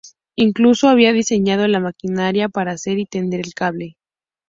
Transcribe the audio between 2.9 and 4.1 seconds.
y tender el cable.